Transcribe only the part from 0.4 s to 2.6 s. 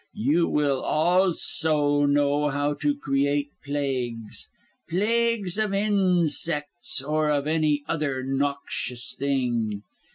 will also know